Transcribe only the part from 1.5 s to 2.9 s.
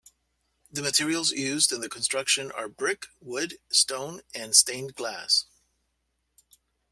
in the construction are